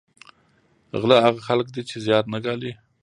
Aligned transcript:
غله 1.01 1.17
هغه 1.25 1.41
خلک 1.47 1.67
دي 1.75 1.81
چې 1.89 1.95
زیار 2.05 2.23
نه 2.33 2.39
ګالي 2.45 2.73